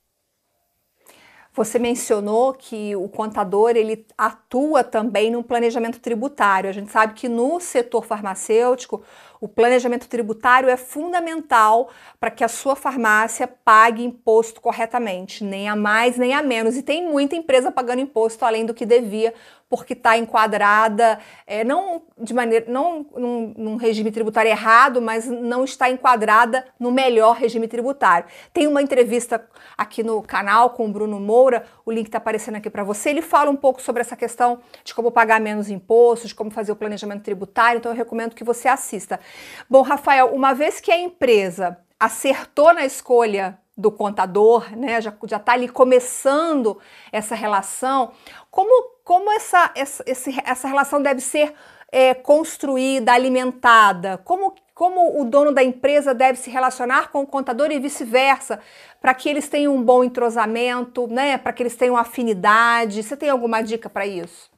Você 1.54 1.78
mencionou 1.78 2.54
que 2.54 2.96
o 2.96 3.10
contador 3.10 3.72
ele 3.72 4.06
atua 4.18 4.86
também 4.86 5.30
no 5.30 5.44
planejamento 5.44 6.00
tributário. 6.00 6.70
A 6.70 6.74
gente 6.74 6.90
sabe 6.90 7.14
que 7.14 7.28
no 7.28 7.60
setor 7.60 8.06
farmacêutico 8.06 9.04
o 9.42 9.48
planejamento 9.48 10.08
tributário 10.08 10.70
é 10.70 10.78
fundamental 10.78 11.90
para 12.20 12.30
que 12.30 12.44
a 12.44 12.48
sua 12.48 12.76
farmácia 12.76 13.48
pague 13.48 14.04
imposto 14.04 14.62
corretamente, 14.62 15.44
nem 15.44 15.68
a 15.68 15.76
mais 15.76 16.16
nem 16.16 16.36
a 16.36 16.44
menos. 16.44 16.78
E 16.78 16.84
tem 16.84 17.10
muita 17.10 17.36
empresa 17.36 17.72
pagando 17.72 18.02
imposto 18.02 18.46
além 18.46 18.68
do 18.68 18.74
que 18.74 18.86
devia, 18.86 19.34
porque 19.72 19.94
está 19.94 20.18
enquadrada, 20.18 21.18
é, 21.48 21.64
não 21.64 22.02
de 22.20 22.34
maneira, 22.34 22.66
não 22.68 23.06
num, 23.16 23.54
num, 23.58 23.76
regime 23.78 24.12
tributário 24.12 24.52
errado, 24.52 25.02
mas 25.02 25.26
não 25.26 25.64
está 25.64 25.90
enquadrada 25.90 26.66
no 26.78 26.92
melhor 26.92 27.38
regime 27.38 27.70
tributário. 27.70 28.28
Tem 28.54 28.68
uma 28.68 28.82
entrevista 28.82 29.48
aqui 29.78 30.04
no 30.04 30.22
canal 30.22 30.72
com 30.72 30.86
o 30.88 30.92
Bruno 30.92 31.22
Moura, 31.22 31.64
o 31.86 31.92
link 31.92 32.08
está 32.08 32.18
aparecendo 32.18 32.56
aqui 32.56 32.70
para 32.70 32.84
você. 32.84 33.12
Ele 33.12 33.22
fala 33.22 33.50
um 33.50 33.56
pouco 33.56 33.82
sobre 33.82 34.02
essa 34.02 34.16
questão 34.16 34.60
de 34.84 34.94
como 34.94 35.10
pagar 35.10 35.40
menos 35.40 35.70
impostos, 35.70 36.30
de 36.30 36.36
como 36.36 36.52
fazer 36.52 36.74
o 36.74 36.76
planejamento 36.76 37.24
tributário, 37.24 37.80
então 37.80 37.94
eu 37.94 37.96
recomendo 37.96 38.36
que 38.36 38.44
você 38.44 38.68
assista. 38.68 39.22
Bom, 39.70 39.82
Rafael, 39.82 40.34
uma 40.34 40.54
vez 40.54 40.80
que 40.80 40.92
a 40.92 41.00
empresa 41.00 41.78
acertou 42.00 42.74
na 42.74 42.86
escolha 42.86 43.58
do 43.78 43.92
contador, 43.92 44.76
né, 44.76 45.02
já 45.02 45.14
está 45.24 45.54
ali 45.54 45.68
começando 45.68 46.80
essa 47.12 47.34
relação, 47.36 48.12
como 48.50 48.92
como 49.04 49.32
essa, 49.32 49.72
essa, 49.76 50.04
essa 50.46 50.68
relação 50.68 51.02
deve 51.02 51.20
ser 51.20 51.54
é, 51.92 52.14
construída, 52.14 53.12
alimentada? 53.12 54.18
Como, 54.20 54.56
como 54.74 55.20
o 55.20 55.26
dono 55.26 55.52
da 55.52 55.62
empresa 55.62 56.14
deve 56.14 56.40
se 56.40 56.50
relacionar 56.50 57.12
com 57.12 57.22
o 57.22 57.28
contador 57.28 57.72
e 57.72 57.80
vice-versa, 57.80 58.60
para 59.02 59.14
que 59.14 59.28
eles 59.28 59.50
tenham 59.50 59.76
um 59.76 59.84
bom 59.84 60.04
entrosamento, 60.04 61.08
né? 61.08 61.38
para 61.38 61.52
que 61.52 61.62
eles 61.62 61.76
tenham 61.76 61.98
afinidade? 61.98 63.04
Você 63.04 63.18
tem 63.18 63.30
alguma 63.30 63.62
dica 63.62 63.90
para 63.90 64.06
isso? 64.06 64.50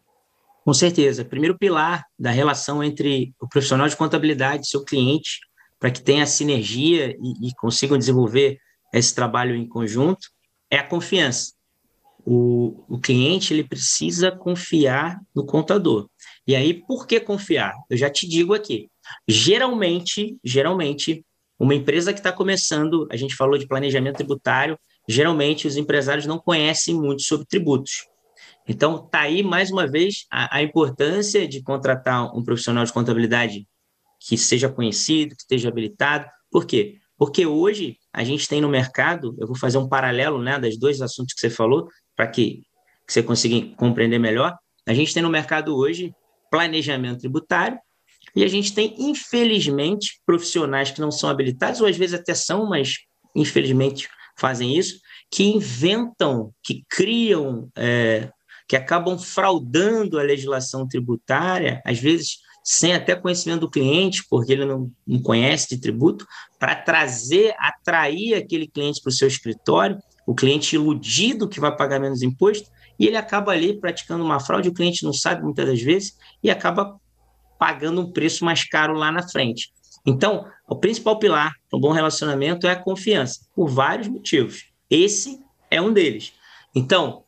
Com 0.64 0.74
certeza. 0.74 1.26
Primeiro 1.26 1.58
pilar 1.58 2.06
da 2.18 2.32
relação 2.32 2.84
entre 2.84 3.34
o 3.40 3.48
profissional 3.48 3.88
de 3.88 3.98
contabilidade 3.98 4.64
e 4.64 4.70
seu 4.70 4.84
cliente, 4.84 5.40
para 5.80 5.92
que 5.92 6.02
tenha 6.02 6.26
sinergia 6.26 7.12
e, 7.12 7.50
e 7.50 7.56
consigam 7.58 7.98
desenvolver 7.98 8.58
esse 8.94 9.14
trabalho 9.14 9.56
em 9.56 9.68
conjunto, 9.68 10.28
é 10.72 10.78
a 10.78 10.88
confiança 10.88 11.54
o, 12.26 12.84
o 12.88 13.00
cliente 13.00 13.54
ele 13.54 13.64
precisa 13.64 14.32
confiar 14.32 15.20
no 15.36 15.46
contador. 15.46 16.08
E 16.48 16.56
aí, 16.56 16.74
por 16.74 17.06
que 17.06 17.20
confiar? 17.20 17.74
Eu 17.90 17.98
já 17.98 18.10
te 18.10 18.28
digo 18.28 18.54
aqui. 18.54 18.90
Geralmente, 19.28 20.38
geralmente, 20.44 21.26
uma 21.60 21.76
empresa 21.76 22.14
que 22.14 22.20
está 22.20 22.32
começando, 22.32 23.08
a 23.12 23.18
gente 23.18 23.36
falou 23.36 23.58
de 23.58 23.68
planejamento 23.68 24.18
tributário, 24.18 24.78
geralmente 25.08 25.68
os 25.68 25.78
empresários 25.78 26.26
não 26.26 26.40
conhecem 26.40 26.96
muito 26.96 27.22
sobre 27.24 27.46
tributos. 27.46 28.08
Então, 28.68 29.04
está 29.04 29.22
aí, 29.22 29.44
mais 29.44 29.72
uma 29.72 29.88
vez, 29.88 30.26
a, 30.32 30.58
a, 30.58 30.64
importância 30.64 31.48
de 31.48 31.62
contratar 31.62 32.36
um 32.36 32.44
profissional 32.44 32.86
de 32.86 32.94
contabilidade 32.94 33.68
que 34.20 34.38
seja 34.38 34.70
conhecido, 34.70 35.36
que 35.36 35.42
esteja 35.42 35.70
habilitado. 35.70 36.26
Por 36.50 36.66
quê? 36.66 36.98
Porque 37.18 37.46
hoje 37.46 37.98
a 38.14 38.24
gente 38.24 38.48
tem 38.48 38.62
no 38.62 38.70
mercado, 38.70 39.36
eu 39.40 39.48
vou 39.48 39.56
fazer 39.56 39.78
um 39.78 39.88
paralelo 39.88 40.42
né, 40.42 40.58
das 40.58 40.78
dois 40.78 41.02
assuntos 41.02 41.34
que 41.34 41.40
você 41.42 41.50
falou, 41.50 41.88
para 42.16 42.28
que, 42.28 42.64
que 43.06 43.14
você 43.14 43.22
consiga 43.22 43.76
compreender 43.76 44.20
melhor, 44.20 44.58
a 44.88 44.94
gente 44.94 45.14
tem 45.14 45.24
no 45.24 45.30
mercado 45.30 45.76
hoje 45.76 46.14
planejamento 46.50 47.20
tributário 47.20 47.80
e 48.36 48.44
a 48.44 48.48
gente 48.48 48.74
tem, 48.74 48.96
infelizmente, 48.98 50.22
profissionais 50.26 50.92
que 50.92 51.02
não 51.02 51.12
são 51.12 51.30
habilitados, 51.30 51.82
ou 51.82 51.88
às 51.88 51.98
vezes 51.98 52.20
até 52.20 52.34
são, 52.34 52.68
mas 52.68 53.00
infelizmente 53.36 54.08
fazem 54.38 54.78
isso, 54.78 55.00
que 55.32 55.44
inventam, 55.44 56.54
que 56.64 56.84
criam, 56.90 57.70
é, 57.76 58.30
que 58.74 58.78
acabam 58.78 59.20
fraudando 59.20 60.18
a 60.18 60.24
legislação 60.24 60.88
tributária, 60.88 61.80
às 61.86 62.00
vezes 62.00 62.40
sem 62.64 62.96
até 62.96 63.16
conhecimento 63.16 63.60
do 63.60 63.70
cliente, 63.70 64.26
porque 64.28 64.52
ele 64.52 64.66
não, 64.66 64.92
não 65.06 65.22
conhece 65.22 65.70
de 65.70 65.80
tributo, 65.80 66.26
para 66.58 66.74
trazer, 66.74 67.54
atrair 67.60 68.34
aquele 68.34 68.68
cliente 68.68 69.00
para 69.00 69.12
o 69.12 69.14
seu 69.14 69.28
escritório 69.28 70.00
o 70.26 70.34
cliente 70.34 70.76
iludido 70.76 71.48
que 71.48 71.60
vai 71.60 71.76
pagar 71.76 72.00
menos 72.00 72.24
imposto, 72.24 72.68
e 72.98 73.06
ele 73.06 73.16
acaba 73.16 73.52
ali 73.52 73.80
praticando 73.80 74.24
uma 74.24 74.40
fraude, 74.40 74.70
o 74.70 74.74
cliente 74.74 75.04
não 75.04 75.14
sabe 75.14 75.44
muitas 75.44 75.68
das 75.68 75.80
vezes, 75.80 76.18
e 76.42 76.50
acaba 76.50 77.00
pagando 77.60 78.02
um 78.02 78.12
preço 78.12 78.44
mais 78.44 78.64
caro 78.64 78.96
lá 78.96 79.12
na 79.12 79.22
frente. 79.30 79.72
Então, 80.04 80.48
o 80.68 80.76
principal 80.76 81.20
pilar 81.20 81.54
para 81.70 81.78
um 81.78 81.82
bom 81.82 81.92
relacionamento 81.92 82.66
é 82.66 82.72
a 82.72 82.76
confiança, 82.76 83.42
por 83.54 83.68
vários 83.68 84.08
motivos. 84.08 84.66
Esse 84.90 85.40
é 85.70 85.80
um 85.80 85.94
deles. 85.94 86.34
Então, 86.74 87.24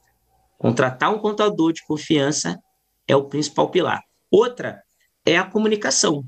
contratar 0.57 1.13
um 1.13 1.19
contador 1.19 1.74
de 1.74 1.83
confiança 1.85 2.59
é 3.07 3.15
o 3.15 3.25
principal 3.25 3.69
pilar. 3.69 4.01
Outra 4.31 4.81
é 5.25 5.38
a 5.38 5.43
comunicação. 5.43 6.24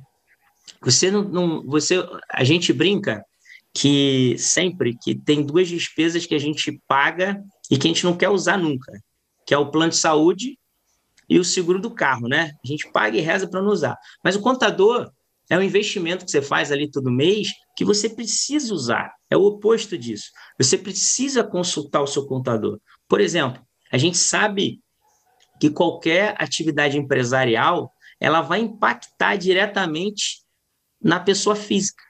Você 0.81 1.09
não, 1.09 1.23
não 1.23 1.65
você, 1.65 1.97
a 2.29 2.43
gente 2.43 2.71
brinca 2.73 3.23
que 3.73 4.35
sempre 4.37 4.97
que 4.97 5.15
tem 5.15 5.43
duas 5.43 5.67
despesas 5.67 6.25
que 6.25 6.35
a 6.35 6.39
gente 6.39 6.81
paga 6.87 7.41
e 7.69 7.77
que 7.77 7.87
a 7.87 7.89
gente 7.89 8.03
não 8.03 8.17
quer 8.17 8.29
usar 8.29 8.57
nunca, 8.57 8.91
que 9.45 9.53
é 9.53 9.57
o 9.57 9.69
plano 9.69 9.91
de 9.91 9.97
saúde 9.97 10.57
e 11.29 11.37
o 11.39 11.43
seguro 11.43 11.79
do 11.79 11.91
carro, 11.91 12.27
né? 12.27 12.53
A 12.63 12.67
gente 12.67 12.89
paga 12.91 13.17
e 13.17 13.21
reza 13.21 13.47
para 13.47 13.61
não 13.61 13.69
usar. 13.69 13.97
Mas 14.23 14.35
o 14.35 14.41
contador 14.41 15.11
é 15.49 15.57
um 15.57 15.61
investimento 15.61 16.25
que 16.25 16.31
você 16.31 16.41
faz 16.41 16.71
ali 16.71 16.89
todo 16.89 17.11
mês 17.11 17.49
que 17.75 17.85
você 17.85 18.09
precisa 18.09 18.73
usar. 18.73 19.13
É 19.29 19.37
o 19.37 19.43
oposto 19.43 19.97
disso. 19.97 20.31
Você 20.57 20.77
precisa 20.77 21.43
consultar 21.43 22.01
o 22.01 22.07
seu 22.07 22.25
contador. 22.25 22.79
Por 23.07 23.21
exemplo, 23.21 23.61
a 23.91 23.97
gente 23.97 24.17
sabe 24.17 24.79
que 25.59 25.69
qualquer 25.69 26.35
atividade 26.37 26.97
empresarial 26.97 27.91
ela 28.19 28.41
vai 28.41 28.59
impactar 28.59 29.35
diretamente 29.35 30.41
na 31.01 31.19
pessoa 31.19 31.55
física 31.55 32.07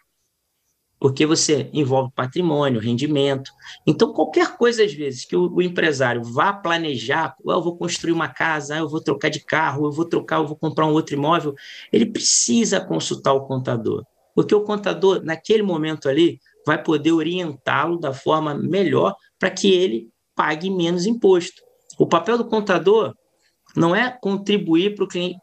porque 1.00 1.25
você 1.25 1.69
envolve 1.74 2.12
patrimônio, 2.15 2.81
rendimento. 2.81 3.51
Então, 3.86 4.12
qualquer 4.13 4.57
coisa, 4.57 4.84
às 4.84 4.93
vezes, 4.93 5.25
que 5.25 5.36
o, 5.36 5.53
o 5.53 5.62
empresário 5.62 6.24
vá 6.24 6.51
planejar, 6.51 7.36
oh, 7.43 7.51
eu 7.51 7.62
vou 7.62 7.77
construir 7.77 8.13
uma 8.13 8.27
casa, 8.27 8.77
eu 8.77 8.89
vou 8.89 9.01
trocar 9.01 9.29
de 9.29 9.39
carro, 9.39 9.86
eu 9.86 9.91
vou 9.91 10.05
trocar, 10.05 10.38
eu 10.38 10.48
vou 10.48 10.55
comprar 10.55 10.88
um 10.88 10.93
outro 10.93 11.15
imóvel, 11.15 11.53
ele 11.91 12.05
precisa 12.05 12.81
consultar 12.81 13.34
o 13.34 13.46
contador, 13.46 14.03
porque 14.34 14.55
o 14.55 14.63
contador, 14.63 15.24
naquele 15.24 15.62
momento 15.62 16.10
ali, 16.10 16.39
vai 16.65 16.81
poder 16.81 17.12
orientá-lo 17.12 17.98
da 17.98 18.13
forma 18.13 18.53
melhor 18.55 19.15
para 19.39 19.51
que 19.51 19.72
ele 19.72 20.10
pague 20.36 20.69
menos 20.69 21.05
imposto. 21.05 21.62
O 21.98 22.06
papel 22.06 22.38
do 22.38 22.46
contador 22.46 23.13
não 23.75 23.96
é 23.96 24.10
contribuir 24.10 24.96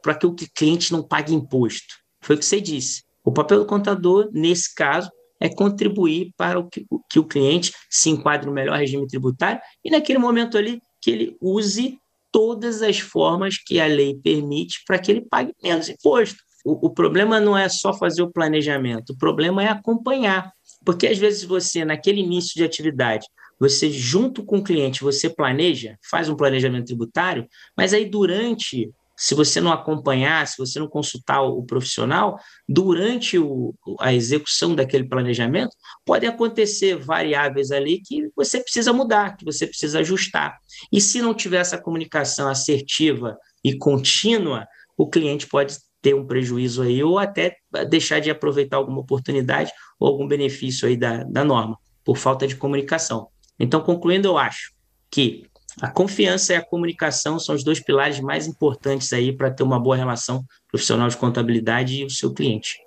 para 0.03 0.15
que 0.15 0.27
o 0.27 0.35
cliente 0.35 0.93
não 0.93 1.03
pague 1.03 1.35
imposto. 1.35 1.95
Foi 2.21 2.37
o 2.37 2.39
que 2.39 2.45
você 2.45 2.61
disse. 2.61 3.03
O 3.25 3.33
papel 3.33 3.61
do 3.61 3.67
contador, 3.67 4.29
nesse 4.33 4.75
caso, 4.75 5.11
é 5.41 5.49
contribuir 5.49 6.33
para 6.37 6.59
o 6.59 6.69
que, 6.69 6.87
que 7.11 7.19
o 7.19 7.25
cliente 7.25 7.73
se 7.91 8.11
enquadre 8.11 8.47
no 8.47 8.53
melhor 8.53 8.79
regime 8.79 9.07
tributário 9.07 9.61
e, 9.85 9.91
naquele 9.91 10.19
momento 10.19 10.57
ali, 10.57 10.81
que 11.03 11.11
ele 11.11 11.37
use 11.41 11.99
todas 12.33 12.83
as 12.83 12.99
formas 12.99 13.59
que 13.59 13.79
a 13.79 13.87
lei 13.87 14.15
permite 14.15 14.83
para 14.87 14.99
que 14.99 15.11
ele 15.11 15.21
pague 15.21 15.53
menos 15.63 15.89
imposto. 15.89 16.39
O, 16.65 16.87
o, 16.87 16.91
problema 16.91 17.39
não 17.39 17.57
é 17.57 17.69
só 17.69 17.93
fazer 17.93 18.23
o 18.23 18.33
planejamento, 18.33 19.11
o 19.11 19.19
problema 19.19 19.63
é 19.63 19.69
acompanhar. 19.69 20.51
Porque 20.85 21.07
às 21.07 21.19
vezes 21.19 21.45
você, 21.45 21.85
naquele 21.85 22.21
início 22.21 22.55
de 22.55 22.65
atividade, 22.65 23.27
você, 23.64 23.90
junto 23.90 24.44
com 24.44 24.59
o 24.59 24.62
cliente, 24.62 25.02
você 25.02 25.30
planeja, 25.30 25.97
faz 26.11 26.28
um 26.28 26.37
planejamento 26.37 26.87
tributário, 26.87 27.47
mas 27.75 27.94
aí 27.94 28.04
durante 28.04 28.92
se 29.16 29.35
você 29.35 29.61
não 29.61 29.73
acompanhar, 29.73 30.47
se 30.47 30.59
você 30.59 30.78
não 30.78 30.88
consultar 30.88 31.40
o, 31.40 31.62
profissional, 31.62 32.37
durante 32.68 33.38
o, 33.38 33.73
a 34.00 34.12
execução 34.12 34.75
daquele 34.75 35.09
planejamento, 35.09 35.75
podem 36.04 36.28
acontecer 36.28 36.97
variáveis 36.97 37.71
ali 37.71 38.02
que 38.04 38.28
você 38.35 38.61
precisa 38.61 38.92
mudar, 38.92 39.37
que 39.37 39.44
você 39.44 39.66
precisa 39.66 40.00
ajustar. 40.00 40.59
E 40.92 41.00
se 41.00 41.23
não 41.23 41.33
tiver 41.33 41.59
essa 41.59 41.78
comunicação 41.78 42.49
assertiva 42.49 43.38
e 43.62 43.78
contínua, 43.78 44.66
o 44.97 45.09
cliente 45.09 45.47
pode 45.47 45.76
ter 46.02 46.14
um 46.14 46.26
prejuízo 46.26 46.83
aí 46.83 47.02
ou 47.02 47.18
até 47.18 47.56
deixar 47.88 48.21
de 48.21 48.30
aproveitar 48.30 48.78
alguma 48.78 49.00
oportunidade 49.00 49.71
ou 49.99 50.09
algum 50.09 50.26
benefício 50.26 50.88
aí 50.88 50.97
da, 50.97 51.23
da 51.23 51.44
norma, 51.44 51.78
por 52.04 52.16
falta 52.16 52.47
de 52.47 52.56
comunicação. 52.56 53.28
Então, 53.59 53.81
concluindo, 53.81 54.29
eu 54.29 54.39
acho 54.39 54.73
que 55.11 55.45
a 55.81 55.91
confiança 55.91 56.53
e 56.53 56.57
a 56.57 56.65
comunicação 56.65 57.39
são 57.39 57.55
os 57.55 57.65
dois 57.65 57.81
pilares 57.81 58.21
mais 58.21 58.47
importantes 58.47 59.13
aí 59.13 59.37
para 59.37 59.51
ter 59.51 59.63
uma 59.63 59.79
boa 59.79 59.97
relação 59.97 60.45
profissional 60.69 61.09
de 61.09 61.17
contabilidade 61.17 62.03
e 62.03 62.05
o 62.05 62.11
seu 62.11 62.33
cliente. 62.33 62.79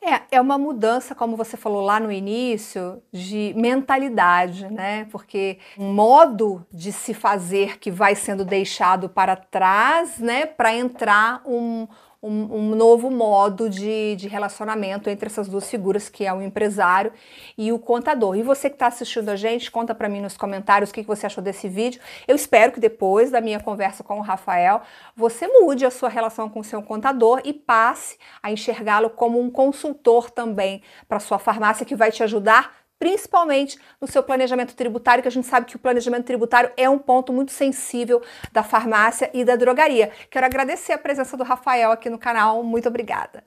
É, 0.00 0.36
é 0.36 0.40
uma 0.40 0.56
mudança, 0.56 1.16
como 1.16 1.36
você 1.36 1.56
falou 1.56 1.82
lá 1.82 1.98
no 1.98 2.12
início, 2.12 3.02
de 3.12 3.52
mentalidade, 3.56 4.70
né? 4.70 5.06
Porque 5.06 5.58
um 5.76 5.92
modo 5.92 6.64
de 6.72 6.92
se 6.92 7.12
fazer 7.12 7.78
que 7.78 7.90
vai 7.90 8.14
sendo 8.14 8.44
deixado 8.44 9.08
para 9.08 9.34
trás, 9.34 10.18
né? 10.18 10.46
Para 10.46 10.72
entrar 10.76 11.42
um, 11.44 11.88
um, 12.22 12.56
um 12.56 12.74
novo 12.74 13.10
modo 13.10 13.68
de, 13.68 14.16
de, 14.16 14.28
relacionamento 14.28 15.08
entre 15.08 15.26
essas 15.26 15.48
duas 15.48 15.68
figuras, 15.70 16.08
que 16.08 16.24
é 16.24 16.32
o 16.32 16.42
empresário 16.42 17.12
e 17.56 17.72
o 17.72 17.78
contador. 17.78 18.36
E 18.36 18.42
você 18.42 18.68
que 18.68 18.76
está 18.76 18.86
assistindo 18.86 19.28
a 19.28 19.36
gente, 19.36 19.70
conta 19.70 19.94
para 19.94 20.08
mim 20.08 20.20
nos 20.20 20.36
comentários 20.36 20.90
o 20.90 20.94
que, 20.94 21.02
que 21.02 21.08
você 21.08 21.26
achou 21.26 21.42
desse 21.42 21.68
vídeo. 21.68 22.00
Eu 22.26 22.36
espero 22.36 22.72
que 22.72 22.80
depois 22.80 23.30
da 23.30 23.40
minha 23.40 23.60
conversa 23.60 24.02
com 24.02 24.18
o 24.18 24.22
Rafael, 24.22 24.82
você 25.14 25.46
mude 25.46 25.84
a 25.84 25.90
sua 25.90 26.08
relação 26.08 26.48
com 26.48 26.60
o 26.60 26.64
seu 26.64 26.82
contador 26.82 27.40
e 27.44 27.52
passe 27.52 28.18
a 28.42 28.50
enxergá-lo 28.50 29.10
como 29.10 29.40
um 29.40 29.50
consultor 29.50 30.30
também 30.30 30.82
para 31.08 31.20
sua 31.20 31.38
farmácia 31.38 31.86
que 31.86 31.94
vai 31.94 32.10
te 32.10 32.22
ajudar 32.22 32.85
principalmente 32.98 33.78
no 34.00 34.06
seu 34.06 34.22
planejamento 34.22 34.74
tributário, 34.74 35.22
que 35.22 35.28
a 35.28 35.32
gente 35.32 35.46
sabe 35.46 35.66
que 35.66 35.76
o 35.76 35.78
planejamento 35.78 36.24
tributário 36.24 36.70
é 36.76 36.88
um 36.88 36.98
ponto 36.98 37.32
muito 37.32 37.52
sensível 37.52 38.22
da 38.52 38.62
farmácia 38.62 39.30
e 39.34 39.44
da 39.44 39.56
drogaria. 39.56 40.10
Quero 40.30 40.46
agradecer 40.46 40.92
a 40.92 40.98
presença 40.98 41.36
do 41.36 41.44
Rafael 41.44 41.90
aqui 41.92 42.08
no 42.08 42.18
canal. 42.18 42.62
Muito 42.62 42.88
obrigada. 42.88 43.44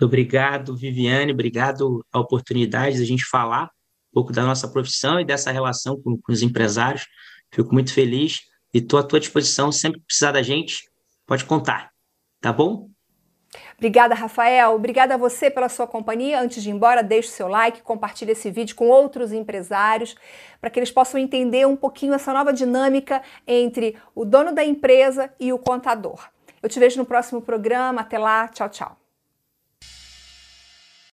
Obrigado, 0.00 0.76
Viviane. 0.76 1.32
Obrigado 1.32 2.04
a 2.12 2.20
oportunidade 2.20 2.96
de 2.96 3.02
a 3.02 3.06
gente 3.06 3.24
falar 3.24 3.64
um 3.64 4.14
pouco 4.14 4.32
da 4.32 4.44
nossa 4.44 4.68
profissão 4.68 5.18
e 5.20 5.24
dessa 5.24 5.50
relação 5.50 6.00
com, 6.00 6.18
com 6.20 6.32
os 6.32 6.42
empresários. 6.42 7.06
Fico 7.50 7.72
muito 7.72 7.92
feliz 7.92 8.40
e 8.74 8.78
estou 8.78 8.98
à 8.98 9.02
tua 9.02 9.20
disposição. 9.20 9.72
Sempre 9.72 10.00
que 10.00 10.06
precisar 10.06 10.32
da 10.32 10.42
gente, 10.42 10.88
pode 11.26 11.44
contar. 11.44 11.90
Tá 12.40 12.52
bom? 12.52 12.90
Obrigada, 13.76 14.14
Rafael. 14.14 14.74
Obrigada 14.74 15.14
a 15.14 15.16
você 15.16 15.50
pela 15.50 15.68
sua 15.68 15.86
companhia. 15.86 16.40
Antes 16.40 16.62
de 16.62 16.70
ir 16.70 16.72
embora, 16.72 17.02
deixe 17.02 17.28
o 17.28 17.32
seu 17.32 17.48
like, 17.48 17.82
compartilhe 17.82 18.32
esse 18.32 18.50
vídeo 18.50 18.74
com 18.74 18.88
outros 18.88 19.32
empresários 19.32 20.16
para 20.60 20.70
que 20.70 20.78
eles 20.78 20.90
possam 20.90 21.20
entender 21.20 21.66
um 21.66 21.76
pouquinho 21.76 22.14
essa 22.14 22.32
nova 22.32 22.52
dinâmica 22.52 23.22
entre 23.46 23.96
o 24.14 24.24
dono 24.24 24.52
da 24.52 24.64
empresa 24.64 25.30
e 25.38 25.52
o 25.52 25.58
contador. 25.58 26.28
Eu 26.62 26.68
te 26.68 26.80
vejo 26.80 26.98
no 26.98 27.04
próximo 27.04 27.42
programa. 27.42 28.00
Até 28.00 28.18
lá. 28.18 28.48
Tchau, 28.48 28.68
tchau. 28.68 29.05